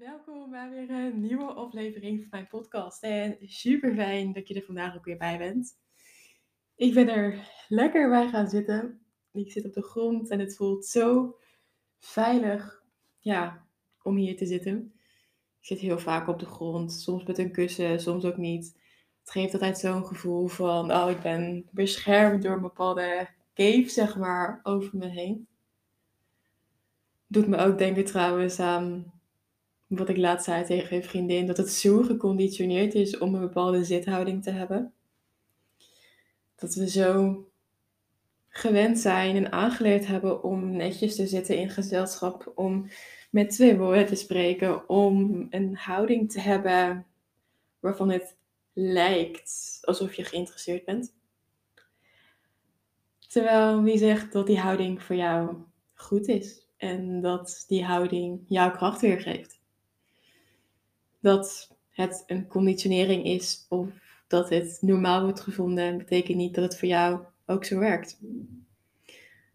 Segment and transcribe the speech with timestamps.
[0.00, 3.02] Welkom bij weer een nieuwe aflevering van mijn podcast.
[3.02, 5.78] En super fijn dat je er vandaag ook weer bij bent.
[6.74, 9.00] Ik ben er lekker bij gaan zitten.
[9.32, 11.36] Ik zit op de grond en het voelt zo
[11.98, 12.82] veilig
[13.18, 13.66] ja,
[14.02, 14.92] om hier te zitten.
[15.60, 18.80] Ik zit heel vaak op de grond, soms met een kussen, soms ook niet.
[19.20, 24.16] Het geeft altijd zo'n gevoel van, oh, ik ben beschermd door een bepaalde cave, zeg
[24.16, 25.48] maar, over me heen.
[27.26, 29.19] Doet me ook denken trouwens aan
[29.90, 33.84] wat ik laatst zei tegen een vriendin, dat het zo geconditioneerd is om een bepaalde
[33.84, 34.92] zithouding te hebben.
[36.56, 37.44] Dat we zo
[38.48, 42.86] gewend zijn en aangeleerd hebben om netjes te zitten in gezelschap, om
[43.30, 47.06] met twee woorden te spreken, om een houding te hebben
[47.80, 48.36] waarvan het
[48.72, 51.14] lijkt alsof je geïnteresseerd bent.
[53.28, 55.56] Terwijl wie zegt dat die houding voor jou
[55.94, 59.59] goed is en dat die houding jouw kracht weergeeft
[61.20, 63.88] dat het een conditionering is of
[64.28, 68.20] dat het normaal wordt gevonden, betekent niet dat het voor jou ook zo werkt.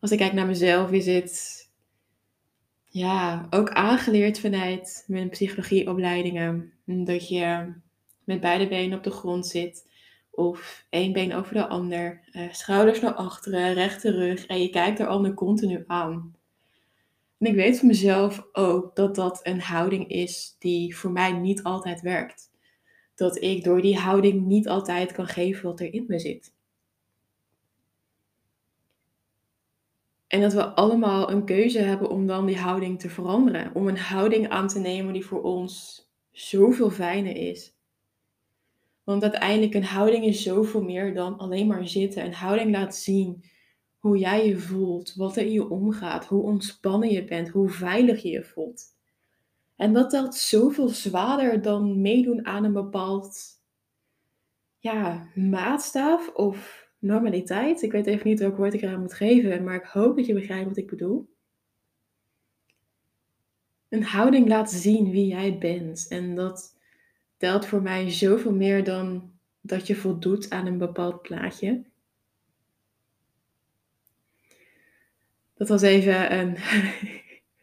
[0.00, 1.66] Als ik kijk naar mezelf, is het
[2.84, 6.72] ja, ook aangeleerd vanuit mijn psychologieopleidingen.
[6.84, 7.72] Dat je
[8.24, 9.88] met beide benen op de grond zit.
[10.30, 12.20] Of één been over de ander.
[12.32, 14.46] Eh, schouders naar achteren, rechte rug.
[14.46, 16.34] En je kijkt de ander continu aan.
[17.38, 21.62] En ik weet van mezelf ook dat dat een houding is die voor mij niet
[21.62, 22.50] altijd werkt.
[23.14, 26.54] Dat ik door die houding niet altijd kan geven wat er in me zit.
[30.26, 33.74] En dat we allemaal een keuze hebben om dan die houding te veranderen.
[33.74, 37.74] Om een houding aan te nemen die voor ons zoveel fijner is.
[39.04, 42.24] Want uiteindelijk een houding is zoveel meer dan alleen maar zitten.
[42.24, 43.44] Een houding laat zien
[44.06, 48.22] hoe jij je voelt, wat er in je omgaat, hoe ontspannen je bent, hoe veilig
[48.22, 48.84] je je voelt.
[49.76, 53.38] En dat telt zoveel zwaarder dan meedoen aan een bepaald
[54.78, 57.82] ja, maatstaf of normaliteit.
[57.82, 60.34] Ik weet even niet welk woord ik eraan moet geven, maar ik hoop dat je
[60.34, 61.28] begrijpt wat ik bedoel.
[63.88, 66.06] Een houding laat zien wie jij bent.
[66.08, 66.78] En dat
[67.36, 71.84] telt voor mij zoveel meer dan dat je voldoet aan een bepaald plaatje.
[75.56, 76.56] Dat was even een,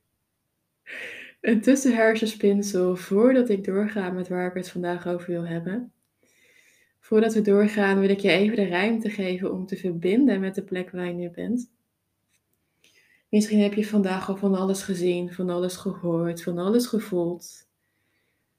[1.50, 5.92] een tussenhersenspinsel voordat ik doorga met waar ik het vandaag over wil hebben.
[7.00, 10.62] Voordat we doorgaan wil ik je even de ruimte geven om te verbinden met de
[10.62, 11.70] plek waar je nu bent.
[13.28, 17.68] Misschien heb je vandaag al van alles gezien, van alles gehoord, van alles gevoeld.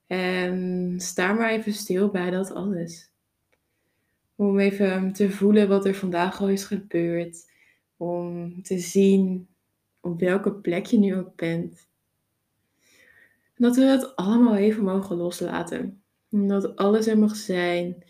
[0.07, 3.12] En sta maar even stil bij dat alles.
[4.36, 7.53] Om even te voelen wat er vandaag al is gebeurd
[7.97, 9.47] om te zien
[10.01, 11.88] op welke plek je nu ook bent.
[13.56, 16.01] En dat we het allemaal even mogen loslaten.
[16.31, 18.03] En dat alles er mag zijn,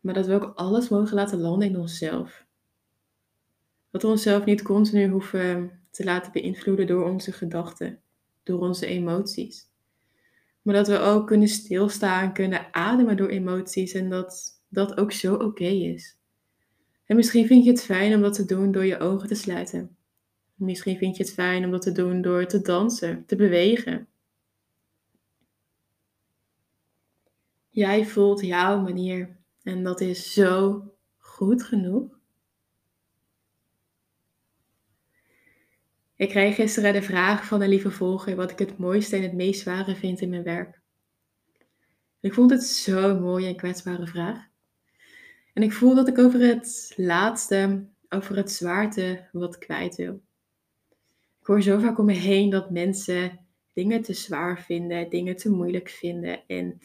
[0.00, 2.46] maar dat we ook alles mogen laten landen in onszelf.
[3.90, 8.00] Dat we onszelf niet continu hoeven te laten beïnvloeden door onze gedachten,
[8.42, 9.70] door onze emoties.
[10.62, 15.34] Maar dat we ook kunnen stilstaan, kunnen ademen door emoties en dat dat ook zo
[15.34, 16.16] oké is.
[17.06, 19.96] En misschien vind je het fijn om dat te doen door je ogen te sluiten.
[20.54, 24.08] Misschien vind je het fijn om dat te doen door te dansen, te bewegen.
[27.68, 30.82] Jij voelt jouw manier en dat is zo
[31.16, 32.20] goed genoeg.
[36.16, 39.32] Ik kreeg gisteren de vraag van een lieve volger wat ik het mooiste en het
[39.32, 40.80] meest zware vind in mijn werk.
[42.20, 44.51] Ik vond het zo'n mooie en kwetsbare vraag.
[45.52, 50.20] En ik voel dat ik over het laatste, over het zwaarte wat kwijt wil.
[51.40, 53.40] Ik hoor zo vaak om me heen dat mensen
[53.72, 56.46] dingen te zwaar vinden, dingen te moeilijk vinden.
[56.46, 56.80] En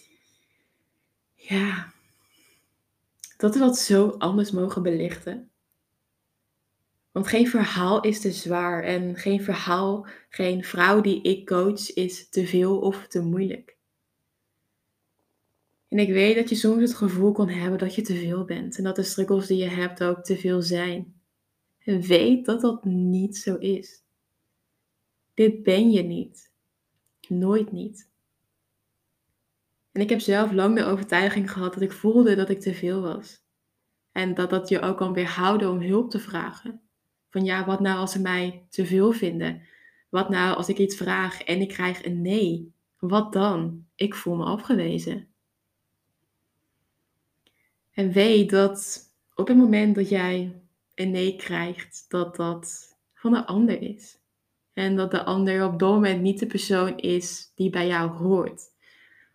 [1.33, 1.91] ja,
[3.37, 5.49] dat we dat zo anders mogen belichten.
[7.11, 12.29] Want geen verhaal is te zwaar en geen verhaal, geen vrouw die ik coach is
[12.29, 13.76] te veel of te moeilijk.
[15.87, 18.77] En ik weet dat je soms het gevoel kan hebben dat je te veel bent
[18.77, 21.21] en dat de struggles die je hebt ook te veel zijn.
[21.77, 24.03] En weet dat dat niet zo is.
[25.33, 26.51] Dit ben je niet.
[27.27, 28.09] Nooit niet.
[29.91, 33.01] En ik heb zelf lang de overtuiging gehad dat ik voelde dat ik te veel
[33.01, 33.45] was.
[34.11, 36.81] En dat dat je ook kan weerhouden om hulp te vragen.
[37.29, 39.61] Van ja, wat nou als ze mij te veel vinden?
[40.09, 42.73] Wat nou als ik iets vraag en ik krijg een nee?
[42.97, 43.85] Wat dan?
[43.95, 45.27] Ik voel me afgewezen.
[47.97, 50.61] En weet dat op het moment dat jij
[50.95, 54.17] een nee krijgt, dat dat van een ander is.
[54.73, 58.61] En dat de ander op dat moment niet de persoon is die bij jou hoort.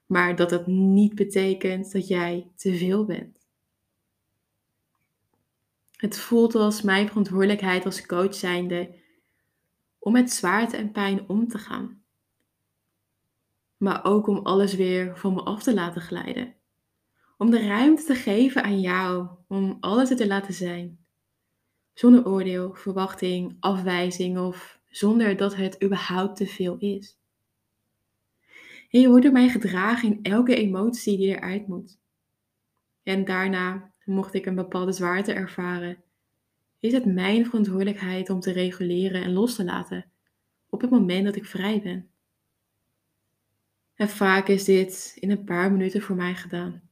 [0.07, 3.39] Maar dat het niet betekent dat jij te veel bent.
[5.97, 8.95] Het voelt als mijn verantwoordelijkheid als coach zijnde
[9.99, 12.03] om met zwaarte en pijn om te gaan.
[13.77, 16.61] Maar ook om alles weer van me af te laten glijden.
[17.43, 20.99] Om de ruimte te geven aan jou, om alles te laten zijn.
[21.93, 27.19] Zonder oordeel, verwachting, afwijzing of zonder dat het überhaupt te veel is.
[28.91, 31.99] En je wordt mij gedragen in elke emotie die eruit moet.
[33.03, 36.03] En daarna, mocht ik een bepaalde zwaarte ervaren,
[36.81, 40.11] is het mijn verantwoordelijkheid om te reguleren en los te laten
[40.69, 42.11] op het moment dat ik vrij ben.
[43.95, 46.91] En vaak is dit in een paar minuten voor mij gedaan.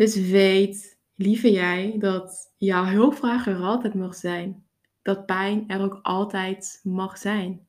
[0.00, 4.66] Dus weet, lieve jij, dat jouw hulpvraag er altijd mag zijn.
[5.02, 7.66] Dat pijn er ook altijd mag zijn.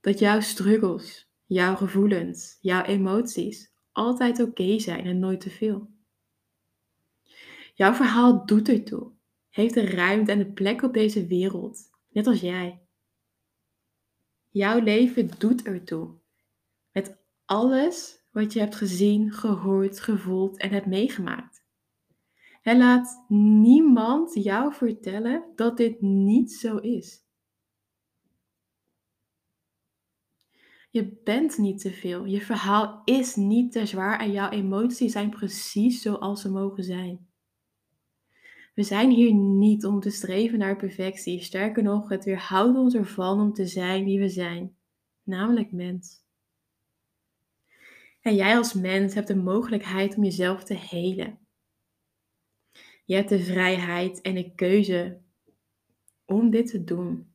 [0.00, 5.90] Dat jouw struggles, jouw gevoelens, jouw emoties altijd oké zijn en nooit te veel.
[7.74, 9.10] Jouw verhaal doet ertoe,
[9.48, 12.80] heeft de ruimte en de plek op deze wereld, net als jij.
[14.48, 16.14] Jouw leven doet ertoe,
[16.92, 21.64] met alles wat je hebt gezien, gehoord, gevoeld en hebt meegemaakt.
[22.62, 27.28] En laat niemand jou vertellen dat dit niet zo is.
[30.90, 32.24] Je bent niet te veel.
[32.24, 37.28] Je verhaal is niet te zwaar en jouw emoties zijn precies zoals ze mogen zijn.
[38.74, 41.42] We zijn hier niet om te streven naar perfectie.
[41.42, 44.76] Sterker nog, het weerhoudt ons ervan om te zijn wie we zijn,
[45.22, 46.24] namelijk mens.
[48.20, 51.38] En jij als mens hebt de mogelijkheid om jezelf te helen.
[53.04, 55.20] Je hebt de vrijheid en de keuze
[56.24, 57.32] om dit te doen.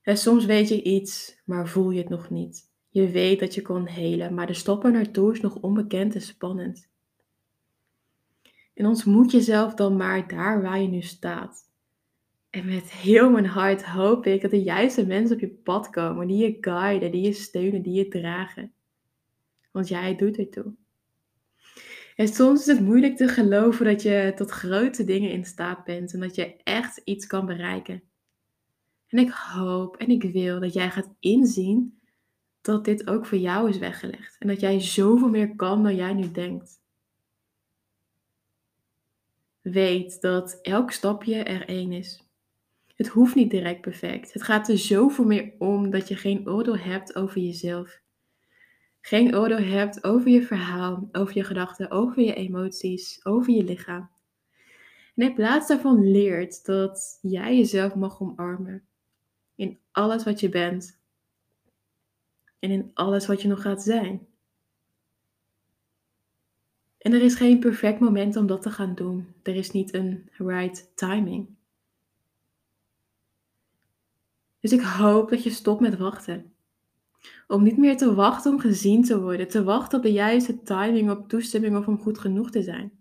[0.00, 2.70] En soms weet je iets, maar voel je het nog niet.
[2.88, 6.88] Je weet dat je kon helen, maar de stoppen naartoe is nog onbekend en spannend.
[8.74, 11.68] En ontmoet jezelf dan maar daar waar je nu staat.
[12.50, 16.26] En met heel mijn hart hoop ik dat de juiste mensen op je pad komen,
[16.26, 18.72] die je guiden, die je steunen, die je dragen.
[19.70, 20.74] Want jij doet ertoe.
[22.16, 26.12] En soms is het moeilijk te geloven dat je tot grote dingen in staat bent
[26.12, 28.02] en dat je echt iets kan bereiken.
[29.06, 32.00] En ik hoop en ik wil dat jij gaat inzien
[32.60, 34.36] dat dit ook voor jou is weggelegd.
[34.38, 36.80] En dat jij zoveel meer kan dan jij nu denkt.
[39.60, 42.24] Weet dat elk stapje er één is.
[42.96, 44.32] Het hoeft niet direct perfect.
[44.32, 48.00] Het gaat er zoveel meer om dat je geen oordeel hebt over jezelf.
[49.00, 54.10] Geen oordeel hebt over je verhaal, over je gedachten, over je emoties, over je lichaam.
[55.14, 58.84] En in plaats daarvan leert dat jij jezelf mag omarmen.
[59.54, 61.00] In alles wat je bent.
[62.58, 64.26] En in alles wat je nog gaat zijn.
[66.98, 69.34] En er is geen perfect moment om dat te gaan doen.
[69.42, 71.48] Er is niet een right timing.
[74.60, 76.54] Dus ik hoop dat je stopt met wachten.
[77.46, 81.10] Om niet meer te wachten om gezien te worden, te wachten op de juiste timing,
[81.10, 83.00] op toestemming of om goed genoeg te zijn.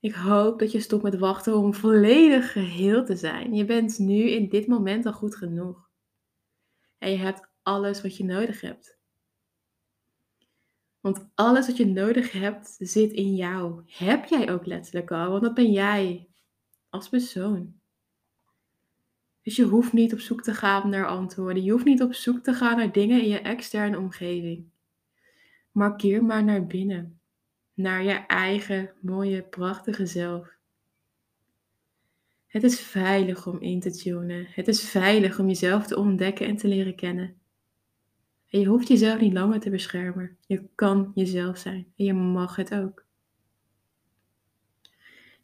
[0.00, 3.54] Ik hoop dat je stopt met wachten om volledig geheel te zijn.
[3.54, 5.88] Je bent nu in dit moment al goed genoeg.
[6.98, 8.98] En je hebt alles wat je nodig hebt.
[11.00, 13.82] Want alles wat je nodig hebt zit in jou.
[13.86, 16.28] Heb jij ook letterlijk al, want dat ben jij
[16.88, 17.80] als persoon.
[19.46, 21.62] Dus je hoeft niet op zoek te gaan naar antwoorden.
[21.62, 24.64] Je hoeft niet op zoek te gaan naar dingen in je externe omgeving.
[25.72, 27.18] Markeer maar naar binnen.
[27.74, 30.48] Naar je eigen mooie, prachtige zelf.
[32.46, 34.46] Het is veilig om in te tunen.
[34.50, 37.34] Het is veilig om jezelf te ontdekken en te leren kennen.
[38.50, 40.36] En je hoeft jezelf niet langer te beschermen.
[40.46, 43.04] Je kan jezelf zijn en je mag het ook.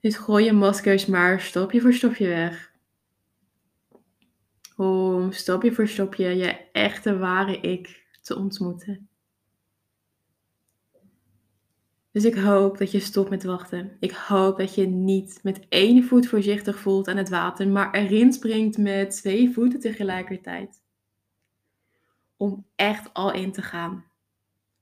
[0.01, 2.72] Dus gooi je maskers maar stapje voor stapje weg
[4.77, 9.09] om stapje voor stapje je echte ware ik te ontmoeten.
[12.13, 13.97] Dus ik hoop dat je stopt met wachten.
[14.01, 18.33] Ik hoop dat je niet met één voet voorzichtig voelt aan het water, maar erin
[18.33, 20.83] springt met twee voeten tegelijkertijd.
[22.37, 24.05] Om echt al in te gaan.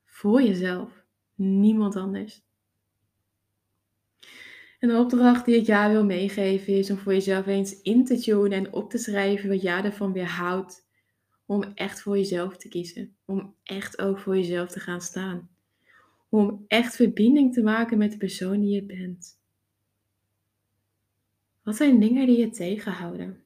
[0.04, 1.04] Voor jezelf,
[1.34, 2.42] niemand anders.
[4.80, 8.52] Een opdracht die ik jou wil meegeven is om voor jezelf eens in te tunen
[8.52, 10.86] en op te schrijven wat jij ervan weerhoudt
[11.46, 13.16] om echt voor jezelf te kiezen.
[13.24, 15.48] Om echt ook voor jezelf te gaan staan.
[16.28, 19.38] Om echt verbinding te maken met de persoon die je bent.
[21.62, 23.44] Wat zijn dingen die je tegenhouden?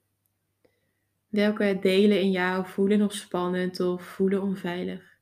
[1.28, 5.13] Welke delen in jou voelen nog spannend of voelen onveilig?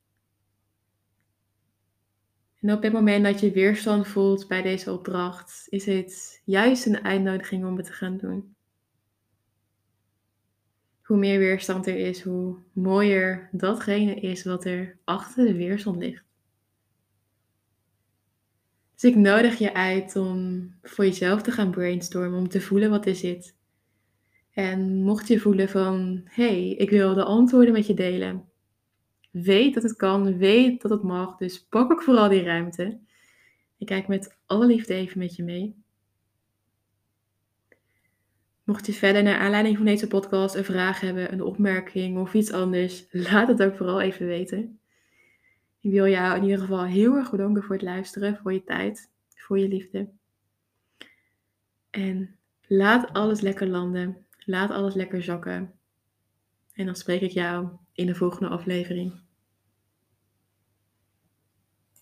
[2.63, 7.03] En op het moment dat je weerstand voelt bij deze opdracht, is het juist een
[7.03, 8.55] uitnodiging om het te gaan doen.
[11.01, 16.23] Hoe meer weerstand er is, hoe mooier datgene is wat er achter de weerstand ligt.
[18.93, 23.05] Dus ik nodig je uit om voor jezelf te gaan brainstormen, om te voelen wat
[23.05, 23.55] er zit.
[24.51, 28.51] En mocht je voelen van, hé, hey, ik wil de antwoorden met je delen.
[29.33, 32.99] Weet dat het kan, weet dat het mag, dus pak ook vooral die ruimte.
[33.77, 35.75] Ik kijk met alle liefde even met je mee.
[38.63, 42.51] Mocht je verder naar aanleiding van deze podcast een vraag hebben, een opmerking of iets
[42.51, 44.79] anders, laat het ook vooral even weten.
[45.79, 49.09] Ik wil jou in ieder geval heel erg bedanken voor het luisteren, voor je tijd,
[49.35, 50.09] voor je liefde.
[51.89, 52.35] En
[52.67, 54.25] laat alles lekker landen.
[54.45, 55.73] Laat alles lekker zakken.
[56.73, 59.22] En dan spreek ik jou in de volgende aflevering.